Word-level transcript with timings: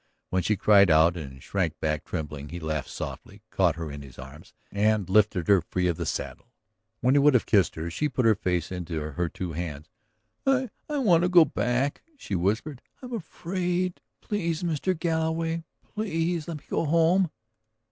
When 0.31 0.41
she 0.41 0.55
cried 0.55 0.89
out 0.89 1.15
and 1.15 1.43
shrank 1.43 1.79
back 1.79 2.05
trembling, 2.05 2.49
he 2.49 2.59
laughed 2.59 2.89
softly, 2.89 3.43
caught 3.51 3.75
her 3.75 3.91
in 3.91 4.01
his 4.01 4.17
arms, 4.17 4.51
and 4.71 5.07
lifted 5.07 5.47
her 5.47 5.61
free 5.61 5.85
of 5.85 5.97
the 5.97 6.07
saddle; 6.07 6.47
when 7.01 7.13
he 7.13 7.19
would 7.19 7.35
have 7.35 7.45
kissed 7.45 7.75
her 7.75 7.91
she 7.91 8.09
put 8.09 8.25
her 8.25 8.33
face 8.33 8.71
into 8.71 8.99
her 8.99 9.29
two 9.29 9.51
hands. 9.51 9.91
"I... 10.43 10.71
I 10.89 10.97
want 10.97 11.21
to 11.21 11.29
go 11.29 11.45
back!" 11.45 12.01
she 12.17 12.33
whispered. 12.33 12.81
"I 13.03 13.05
am 13.05 13.13
afraid! 13.13 14.01
Please, 14.21 14.63
Mr. 14.63 14.97
Galloway, 14.97 15.65
please 15.83 16.47
let 16.47 16.57
me 16.57 16.63
go 16.67 16.85
home." 16.85 17.29